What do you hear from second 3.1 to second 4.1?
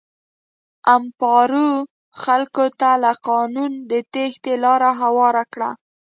قانونه د